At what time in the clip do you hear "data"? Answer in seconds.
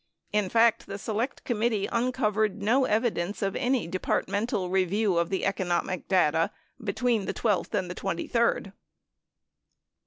6.07-6.49